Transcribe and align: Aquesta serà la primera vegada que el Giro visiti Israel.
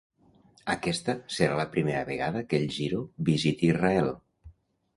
Aquesta 0.73 1.15
serà 1.35 1.59
la 1.59 1.67
primera 1.75 2.01
vegada 2.09 2.43
que 2.53 2.63
el 2.63 2.67
Giro 2.79 3.05
visiti 3.31 3.73
Israel. 3.75 4.13